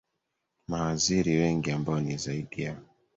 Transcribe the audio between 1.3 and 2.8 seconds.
wengi ambao ni zaidi ya